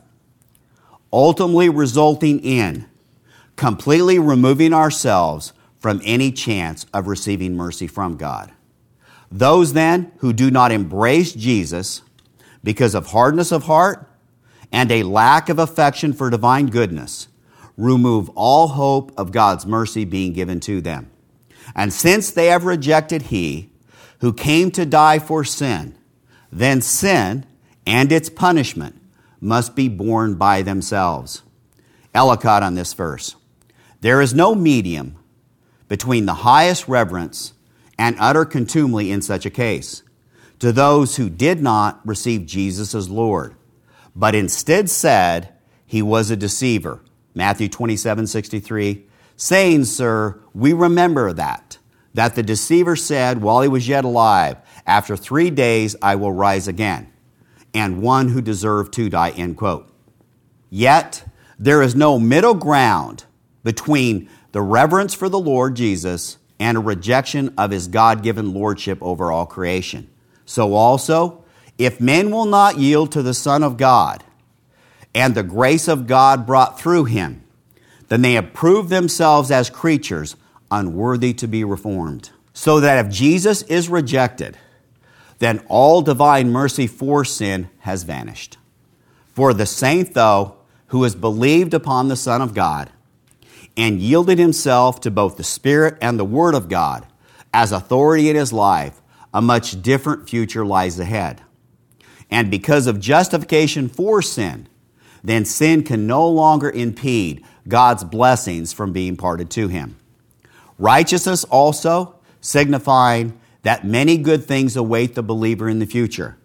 ultimately 1.13 1.69
resulting 1.69 2.41
in 2.41 2.87
completely 3.57 4.19
removing 4.19 4.73
ourselves 4.73 5.53
from 5.79 6.01
any 6.05 6.33
chance 6.33 6.87
of 6.95 7.07
receiving 7.07 7.57
mercy 7.57 7.87
from 7.87 8.17
God. 8.17 8.53
Those 9.31 9.73
then 9.73 10.12
who 10.19 10.33
do 10.33 10.50
not 10.50 10.73
embrace 10.73 11.33
Jesus 11.33 12.02
because 12.62 12.95
of 12.95 13.09
hardness 13.09 13.52
of 13.52 13.64
heart 13.64 14.09
and 14.73 14.90
a 14.90 15.02
lack 15.02 15.49
of 15.49 15.59
affection 15.59 16.12
for 16.12 16.31
divine 16.31 16.66
goodness 16.66 17.28
remove 17.76 18.31
all 18.31 18.69
hope 18.69 19.12
of 19.19 19.33
God's 19.33 19.66
mercy 19.66 20.04
being 20.04 20.33
given 20.33 20.61
to 20.61 20.81
them. 20.81 21.11
And 21.75 21.93
since 21.93 22.31
they 22.31 22.47
have 22.47 22.64
rejected 22.64 23.23
He 23.23 23.71
who 24.21 24.33
came 24.33 24.71
to 24.73 24.87
die 24.87 25.19
for 25.19 25.45
sin, 25.45 25.97
then 26.52 26.81
sin 26.81 27.47
and 27.87 28.12
its 28.12 28.28
punishment 28.28 29.00
must 29.40 29.75
be 29.75 29.88
borne 29.88 30.35
by 30.35 30.62
themselves. 30.62 31.43
Ellicott 32.14 32.62
on 32.62 32.75
this 32.75 32.95
verse. 32.95 33.37
There 34.00 34.21
is 34.21 34.35
no 34.35 34.54
medium 34.54 35.16
between 35.88 36.26
the 36.26 36.35
highest 36.35 36.88
reverence 36.88 37.52
and 37.99 38.17
utter 38.19 38.45
contumely 38.45 39.11
in 39.11 39.23
such 39.23 39.47
a 39.47 39.51
case 39.51 40.03
to 40.59 40.73
those 40.73 41.17
who 41.17 41.29
did 41.29 41.63
not 41.63 42.01
receive 42.07 42.47
Jesus 42.47 42.95
as 42.95 43.11
Lord, 43.11 43.55
but 44.15 44.35
instead 44.35 44.89
said 44.89 45.53
he 45.87 46.03
was 46.03 46.31
a 46.31 46.37
deceiver. 46.37 47.01
Matthew 47.35 47.69
27 47.69 48.27
63, 48.27 49.05
saying, 49.37 49.85
Sir, 49.85 50.41
we 50.55 50.73
remember 50.73 51.33
that, 51.33 51.79
that 52.15 52.35
the 52.35 52.43
deceiver 52.43 52.97
said 52.97 53.43
while 53.43 53.61
he 53.61 53.69
was 53.69 53.89
yet 53.89 54.05
alive, 54.05 54.57
After 54.87 55.17
three 55.17 55.51
days 55.51 55.97
I 56.01 56.15
will 56.15 56.33
rise 56.33 56.69
again, 56.69 57.13
and 57.73 58.03
one 58.03 58.29
who 58.29 58.41
deserved 58.41 58.95
to 58.95 59.11
die, 59.11 59.31
end 59.31 59.57
quote. 59.57 59.91
Yet 60.71 61.25
there 61.59 61.83
is 61.83 61.95
no 61.95 62.19
middle 62.19 62.55
ground 62.55 63.25
between 63.63 64.29
the 64.53 64.63
reverence 64.63 65.15
for 65.15 65.29
the 65.29 65.39
Lord 65.39 65.75
Jesus 65.75 66.39
and 66.58 66.76
a 66.76 66.80
rejection 66.80 67.52
of 67.58 67.70
his 67.70 67.88
God 67.88 68.23
given 68.23 68.54
lordship 68.54 68.99
over 69.00 69.30
all 69.30 69.46
creation. 69.46 70.08
So 70.46 70.75
also, 70.75 71.44
if 71.78 72.00
men 72.00 72.30
will 72.30 72.46
not 72.46 72.78
yield 72.78 73.12
to 73.12 73.23
the 73.23 73.34
Son 73.34 73.62
of 73.62 73.76
God 73.76 74.23
and 75.14 75.34
the 75.34 75.42
grace 75.42 75.88
of 75.88 76.06
God 76.06 76.46
brought 76.46 76.78
through 76.78 77.04
him, 77.04 77.42
then 78.08 78.23
they 78.23 78.34
have 78.34 78.52
proved 78.52 78.90
themselves 78.90 79.50
as 79.50 79.70
creatures 79.70 80.37
unworthy 80.70 81.32
to 81.34 81.46
be 81.46 81.64
reformed. 81.64 82.30
So 82.52 82.80
that 82.80 83.04
if 83.04 83.12
Jesus 83.12 83.62
is 83.62 83.88
rejected, 83.88 84.56
then 85.38 85.64
all 85.68 86.02
divine 86.02 86.50
mercy 86.50 86.87
for 86.87 87.25
sin 87.25 87.68
has 87.80 88.04
vanished. 88.04 88.58
For 89.32 89.52
the 89.52 89.66
saint, 89.66 90.14
though, 90.14 90.56
who 90.88 91.02
has 91.02 91.16
believed 91.16 91.75
upon 91.75 92.06
the 92.06 92.16
Son 92.16 92.40
of 92.40 92.54
God, 92.54 92.90
and 93.76 94.00
yielded 94.00 94.38
himself 94.38 95.00
to 95.00 95.11
both 95.11 95.37
the 95.37 95.45
Spirit 95.45 95.97
and 96.00 96.19
the 96.19 96.25
Word 96.25 96.54
of 96.54 96.69
God 96.69 97.07
as 97.52 97.73
authority 97.73 98.28
in 98.28 98.37
his 98.37 98.52
life, 98.52 99.00
a 99.33 99.40
much 99.40 99.81
different 99.83 100.28
future 100.28 100.66
lies 100.66 100.99
ahead. 100.99 101.40
And 102.31 102.50
because 102.50 102.87
of 102.87 103.00
justification 103.00 103.88
for 103.88 104.23
sin, 104.23 104.69
then 105.23 105.45
sin 105.45 105.83
can 105.83 106.07
no 106.07 106.28
longer 106.28 106.71
impede 106.71 107.45
God's 107.66 108.04
blessings 108.04 108.73
from 108.73 108.93
being 108.93 109.16
parted 109.16 109.50
to 109.50 109.69
him. 109.69 109.97
Righteousness 110.78 111.45
also 111.45 112.16
signifying 112.40 113.38
that 113.62 113.87
many 113.87 114.19
good 114.19 114.45
things 114.45 114.76
await 114.76 115.14
the 115.14 115.23
believer 115.23 115.69
in 115.69 115.78
the 115.78 115.87
future, 115.87 116.37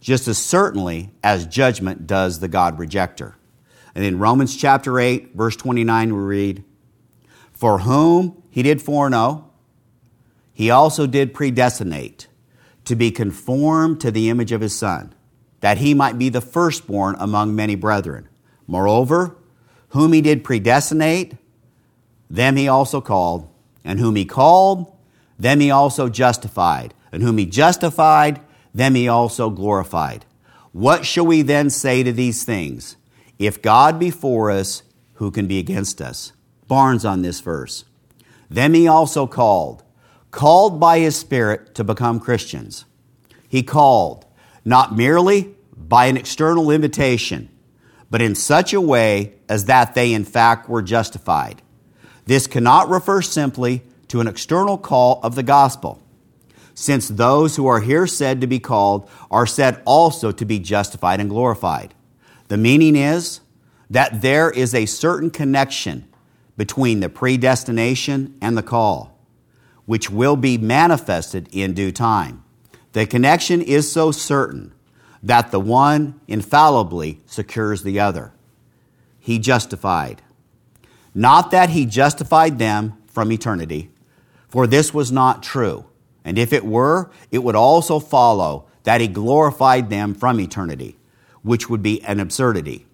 just 0.00 0.26
as 0.26 0.38
certainly 0.38 1.10
as 1.22 1.46
judgment 1.46 2.06
does 2.06 2.40
the 2.40 2.48
God 2.48 2.78
rejecter. 2.78 3.34
And 3.98 4.06
in 4.06 4.20
Romans 4.20 4.56
chapter 4.56 5.00
8, 5.00 5.34
verse 5.34 5.56
29, 5.56 6.14
we 6.14 6.20
read, 6.20 6.64
For 7.52 7.80
whom 7.80 8.40
he 8.48 8.62
did 8.62 8.80
foreknow, 8.80 9.50
he 10.52 10.70
also 10.70 11.08
did 11.08 11.34
predestinate 11.34 12.28
to 12.84 12.94
be 12.94 13.10
conformed 13.10 14.00
to 14.02 14.12
the 14.12 14.28
image 14.30 14.52
of 14.52 14.60
his 14.60 14.78
Son, 14.78 15.12
that 15.62 15.78
he 15.78 15.94
might 15.94 16.16
be 16.16 16.28
the 16.28 16.40
firstborn 16.40 17.16
among 17.18 17.56
many 17.56 17.74
brethren. 17.74 18.28
Moreover, 18.68 19.36
whom 19.88 20.12
he 20.12 20.20
did 20.20 20.44
predestinate, 20.44 21.34
them 22.30 22.54
he 22.54 22.68
also 22.68 23.00
called, 23.00 23.48
and 23.82 23.98
whom 23.98 24.14
he 24.14 24.24
called, 24.24 24.96
them 25.40 25.58
he 25.58 25.72
also 25.72 26.08
justified, 26.08 26.94
and 27.10 27.24
whom 27.24 27.36
he 27.36 27.46
justified, 27.46 28.40
them 28.72 28.94
he 28.94 29.08
also 29.08 29.50
glorified. 29.50 30.24
What 30.70 31.04
shall 31.04 31.26
we 31.26 31.42
then 31.42 31.68
say 31.68 32.04
to 32.04 32.12
these 32.12 32.44
things? 32.44 32.94
If 33.38 33.62
God 33.62 33.98
be 33.98 34.10
for 34.10 34.50
us, 34.50 34.82
who 35.14 35.30
can 35.30 35.46
be 35.46 35.58
against 35.58 36.00
us? 36.00 36.32
Barnes 36.66 37.04
on 37.04 37.22
this 37.22 37.40
verse. 37.40 37.84
Them 38.50 38.74
he 38.74 38.88
also 38.88 39.26
called, 39.26 39.84
called 40.30 40.80
by 40.80 40.98
his 40.98 41.16
Spirit 41.16 41.74
to 41.76 41.84
become 41.84 42.20
Christians. 42.20 42.84
He 43.48 43.62
called, 43.62 44.26
not 44.64 44.96
merely 44.96 45.54
by 45.76 46.06
an 46.06 46.16
external 46.16 46.70
invitation, 46.70 47.48
but 48.10 48.22
in 48.22 48.34
such 48.34 48.72
a 48.72 48.80
way 48.80 49.34
as 49.48 49.66
that 49.66 49.94
they 49.94 50.12
in 50.12 50.24
fact 50.24 50.68
were 50.68 50.82
justified. 50.82 51.62
This 52.26 52.46
cannot 52.46 52.88
refer 52.88 53.22
simply 53.22 53.82
to 54.08 54.20
an 54.20 54.28
external 54.28 54.78
call 54.78 55.20
of 55.22 55.34
the 55.34 55.42
gospel, 55.42 56.02
since 56.74 57.08
those 57.08 57.56
who 57.56 57.66
are 57.66 57.80
here 57.80 58.06
said 58.06 58.40
to 58.40 58.46
be 58.46 58.58
called 58.58 59.08
are 59.30 59.46
said 59.46 59.82
also 59.84 60.32
to 60.32 60.44
be 60.44 60.58
justified 60.58 61.20
and 61.20 61.30
glorified. 61.30 61.94
The 62.48 62.56
meaning 62.56 62.96
is 62.96 63.40
that 63.90 64.22
there 64.22 64.50
is 64.50 64.74
a 64.74 64.86
certain 64.86 65.30
connection 65.30 66.08
between 66.56 67.00
the 67.00 67.08
predestination 67.08 68.36
and 68.40 68.56
the 68.56 68.62
call, 68.62 69.18
which 69.86 70.10
will 70.10 70.36
be 70.36 70.58
manifested 70.58 71.48
in 71.52 71.72
due 71.72 71.92
time. 71.92 72.42
The 72.92 73.06
connection 73.06 73.62
is 73.62 73.90
so 73.90 74.10
certain 74.10 74.72
that 75.22 75.50
the 75.50 75.60
one 75.60 76.20
infallibly 76.26 77.20
secures 77.26 77.82
the 77.82 78.00
other. 78.00 78.32
He 79.20 79.38
justified. 79.38 80.22
Not 81.14 81.50
that 81.50 81.70
he 81.70 81.86
justified 81.86 82.58
them 82.58 82.94
from 83.06 83.32
eternity, 83.32 83.90
for 84.48 84.66
this 84.66 84.94
was 84.94 85.12
not 85.12 85.42
true. 85.42 85.84
And 86.24 86.38
if 86.38 86.52
it 86.52 86.64
were, 86.64 87.10
it 87.30 87.38
would 87.38 87.56
also 87.56 87.98
follow 87.98 88.66
that 88.84 89.00
he 89.00 89.08
glorified 89.08 89.90
them 89.90 90.14
from 90.14 90.40
eternity, 90.40 90.98
which 91.42 91.68
would 91.68 91.82
be 91.82 92.02
an 92.02 92.20
absurdity. 92.20 92.86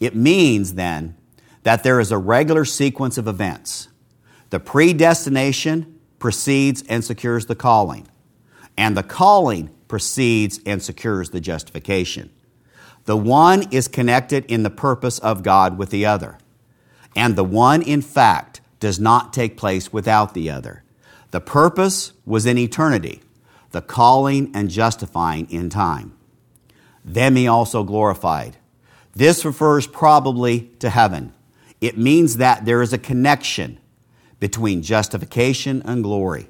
It 0.00 0.14
means 0.14 0.74
then 0.74 1.16
that 1.62 1.82
there 1.82 2.00
is 2.00 2.10
a 2.10 2.18
regular 2.18 2.64
sequence 2.64 3.18
of 3.18 3.28
events. 3.28 3.88
The 4.50 4.60
predestination 4.60 5.98
precedes 6.18 6.82
and 6.88 7.04
secures 7.04 7.46
the 7.46 7.54
calling, 7.54 8.06
and 8.76 8.96
the 8.96 9.02
calling 9.02 9.70
precedes 9.88 10.60
and 10.66 10.82
secures 10.82 11.30
the 11.30 11.40
justification. 11.40 12.30
The 13.04 13.16
one 13.16 13.64
is 13.72 13.88
connected 13.88 14.44
in 14.46 14.62
the 14.62 14.70
purpose 14.70 15.18
of 15.18 15.42
God 15.42 15.78
with 15.78 15.90
the 15.90 16.06
other, 16.06 16.38
and 17.16 17.36
the 17.36 17.44
one, 17.44 17.82
in 17.82 18.02
fact, 18.02 18.60
does 18.80 18.98
not 18.98 19.32
take 19.32 19.56
place 19.56 19.92
without 19.92 20.34
the 20.34 20.50
other. 20.50 20.82
The 21.30 21.40
purpose 21.40 22.12
was 22.26 22.46
in 22.46 22.58
eternity, 22.58 23.22
the 23.70 23.82
calling 23.82 24.50
and 24.54 24.70
justifying 24.70 25.50
in 25.50 25.70
time. 25.70 26.16
Them 27.04 27.36
he 27.36 27.46
also 27.48 27.82
glorified. 27.84 28.56
This 29.14 29.44
refers 29.44 29.86
probably 29.86 30.70
to 30.78 30.88
heaven. 30.90 31.32
It 31.80 31.98
means 31.98 32.36
that 32.36 32.64
there 32.64 32.80
is 32.80 32.92
a 32.92 32.98
connection 32.98 33.78
between 34.40 34.82
justification 34.82 35.82
and 35.84 36.02
glory. 36.02 36.48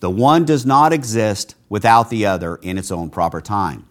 The 0.00 0.10
one 0.10 0.44
does 0.44 0.66
not 0.66 0.92
exist 0.92 1.54
without 1.68 2.10
the 2.10 2.26
other 2.26 2.56
in 2.56 2.76
its 2.76 2.90
own 2.90 3.10
proper 3.10 3.40
time, 3.40 3.88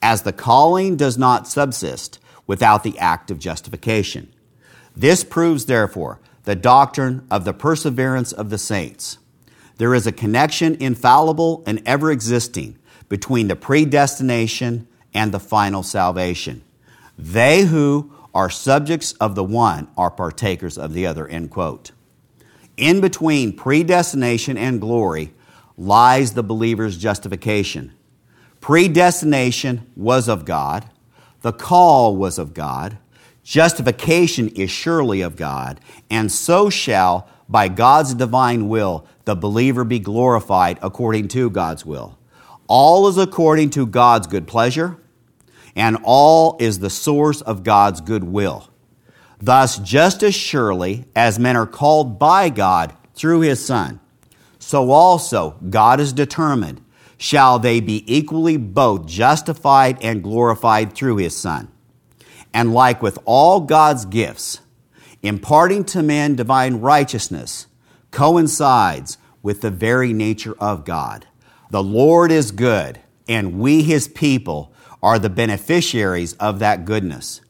as 0.00 0.22
the 0.22 0.32
calling 0.32 0.96
does 0.96 1.18
not 1.18 1.46
subsist 1.46 2.18
without 2.46 2.82
the 2.82 2.98
act 2.98 3.30
of 3.30 3.38
justification. 3.38 4.32
This 4.96 5.22
proves, 5.22 5.66
therefore, 5.66 6.20
the 6.44 6.56
doctrine 6.56 7.26
of 7.30 7.44
the 7.44 7.52
perseverance 7.52 8.32
of 8.32 8.50
the 8.50 8.58
saints. 8.58 9.18
There 9.76 9.94
is 9.94 10.06
a 10.06 10.12
connection, 10.12 10.76
infallible 10.80 11.62
and 11.66 11.82
ever 11.86 12.10
existing, 12.10 12.78
between 13.08 13.48
the 13.48 13.56
predestination 13.56 14.88
and 15.14 15.32
the 15.32 15.40
final 15.40 15.82
salvation. 15.82 16.62
They 17.18 17.62
who 17.62 18.12
are 18.34 18.50
subjects 18.50 19.12
of 19.14 19.34
the 19.34 19.44
one 19.44 19.88
are 19.96 20.10
partakers 20.10 20.78
of 20.78 20.92
the 20.92 21.06
other. 21.06 21.26
End 21.26 21.50
quote. 21.50 21.90
In 22.76 23.00
between 23.00 23.56
predestination 23.56 24.56
and 24.56 24.80
glory 24.80 25.32
lies 25.76 26.32
the 26.32 26.42
believer's 26.42 26.96
justification. 26.96 27.92
Predestination 28.60 29.90
was 29.96 30.28
of 30.28 30.44
God, 30.44 30.88
the 31.40 31.52
call 31.52 32.16
was 32.16 32.38
of 32.38 32.54
God, 32.54 32.98
justification 33.42 34.48
is 34.50 34.70
surely 34.70 35.22
of 35.22 35.36
God, 35.36 35.80
and 36.10 36.30
so 36.30 36.68
shall, 36.68 37.28
by 37.48 37.68
God's 37.68 38.14
divine 38.14 38.68
will, 38.68 39.06
the 39.24 39.34
believer 39.34 39.84
be 39.84 39.98
glorified 39.98 40.78
according 40.82 41.28
to 41.28 41.48
God's 41.50 41.84
will. 41.86 42.18
All 42.72 43.08
is 43.08 43.18
according 43.18 43.70
to 43.70 43.84
God's 43.84 44.28
good 44.28 44.46
pleasure, 44.46 44.96
and 45.74 45.98
all 46.04 46.56
is 46.60 46.78
the 46.78 46.88
source 46.88 47.40
of 47.40 47.64
God's 47.64 48.00
good 48.00 48.22
will. 48.22 48.70
Thus, 49.40 49.80
just 49.80 50.22
as 50.22 50.36
surely 50.36 51.04
as 51.16 51.36
men 51.36 51.56
are 51.56 51.66
called 51.66 52.20
by 52.20 52.48
God 52.48 52.94
through 53.12 53.40
his 53.40 53.66
Son, 53.66 53.98
so 54.60 54.92
also 54.92 55.56
God 55.68 55.98
is 55.98 56.12
determined, 56.12 56.80
shall 57.18 57.58
they 57.58 57.80
be 57.80 58.04
equally 58.06 58.56
both 58.56 59.04
justified 59.04 59.98
and 60.00 60.22
glorified 60.22 60.94
through 60.94 61.16
his 61.16 61.36
Son. 61.36 61.72
And 62.54 62.72
like 62.72 63.02
with 63.02 63.18
all 63.24 63.58
God's 63.58 64.04
gifts, 64.04 64.60
imparting 65.24 65.82
to 65.86 66.04
men 66.04 66.36
divine 66.36 66.76
righteousness 66.76 67.66
coincides 68.12 69.18
with 69.42 69.60
the 69.60 69.72
very 69.72 70.12
nature 70.12 70.54
of 70.60 70.84
God. 70.84 71.26
The 71.70 71.82
Lord 71.82 72.32
is 72.32 72.50
good, 72.50 72.98
and 73.28 73.58
we, 73.58 73.82
his 73.82 74.08
people, 74.08 74.72
are 75.02 75.18
the 75.18 75.30
beneficiaries 75.30 76.34
of 76.34 76.58
that 76.58 76.84
goodness. 76.84 77.40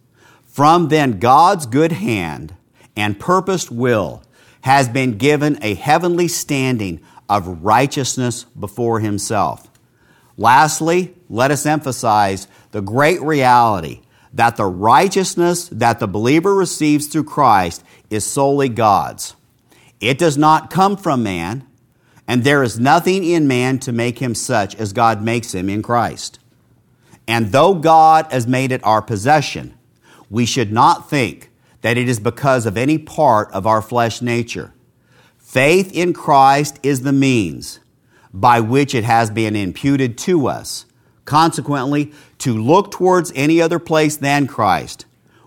From 0.45 0.89
then, 0.89 1.19
God's 1.19 1.67
good 1.67 1.93
hand 1.93 2.55
and 2.97 3.19
purposed 3.19 3.71
will 3.71 4.23
has 4.63 4.89
been 4.89 5.17
given 5.17 5.59
a 5.63 5.75
heavenly 5.75 6.29
standing 6.29 7.01
of 7.29 7.63
righteousness 7.63 8.45
before 8.45 9.01
himself. 9.01 9.69
Lastly, 10.37 11.15
let 11.29 11.51
us 11.51 11.65
emphasize 11.65 12.47
the 12.73 12.83
great 12.83 13.21
reality 13.23 14.03
that 14.33 14.57
the 14.57 14.67
righteousness 14.67 15.69
that 15.69 15.99
the 15.99 16.07
believer 16.07 16.55
receives 16.55 17.07
through 17.07 17.25
Christ 17.25 17.83
is 18.11 18.25
solely 18.25 18.69
God's. 18.69 19.35
It 20.01 20.19
does 20.19 20.37
not 20.37 20.71
come 20.71 20.97
from 20.97 21.23
man, 21.23 21.67
and 22.31 22.45
there 22.45 22.63
is 22.63 22.79
nothing 22.79 23.25
in 23.25 23.49
man 23.49 23.81
to 23.81 23.91
make 23.91 24.21
him 24.21 24.37
such 24.37 24.77
as 24.77 24.93
God 24.93 25.21
makes 25.21 25.53
him 25.53 25.69
in 25.69 25.83
Christ. 25.83 26.39
And 27.27 27.51
though 27.51 27.75
God 27.75 28.31
has 28.31 28.47
made 28.47 28.71
it 28.71 28.81
our 28.85 29.03
possession, 29.03 29.75
we 30.31 30.47
should 30.47 30.71
not 30.71 31.11
think 31.11 31.51
that 31.81 31.99
it 31.99 32.09
is 32.09 32.21
because 32.21 32.67
of 32.67 32.77
any 32.77 32.99
part 32.99 33.51
of 33.51 33.67
our 33.67 33.83
flesh 33.83 34.23
nature. 34.23 34.73
Faith 35.39 35.91
in 35.93 36.13
Christ 36.13 36.79
is 36.85 37.03
the 37.03 37.13
means 37.13 37.81
by 38.33 38.61
which 38.61 38.95
it 38.95 39.03
has 39.03 39.29
been 39.29 39.57
imputed 39.57 40.17
to 40.19 40.47
us. 40.47 40.87
Consequently, 41.25 42.13
to 42.39 42.57
look 42.57 42.93
towards 42.93 43.33
any 43.35 43.61
other 43.61 43.81
place 43.81 44.17
than 44.17 44.47
Christ 44.47 45.05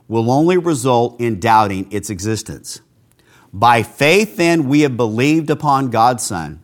will 0.10 0.30
only 0.30 0.58
result 0.58 1.18
in 1.22 1.40
doubting 1.40 1.90
its 1.94 2.10
existence. 2.10 2.82
By 3.54 3.84
faith, 3.84 4.36
then, 4.36 4.68
we 4.68 4.82
have 4.82 4.98
believed 4.98 5.50
upon 5.50 5.90
God's 5.90 6.24
Son, 6.24 6.60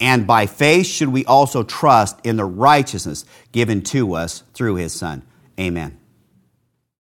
and 0.00 0.26
by 0.26 0.46
faith 0.46 0.86
should 0.86 1.10
we 1.10 1.24
also 1.26 1.62
trust 1.62 2.18
in 2.24 2.36
the 2.36 2.44
righteousness 2.44 3.24
given 3.52 3.82
to 3.82 4.14
us 4.14 4.42
through 4.54 4.76
His 4.76 4.92
Son. 4.92 5.22
Amen. 5.58 5.99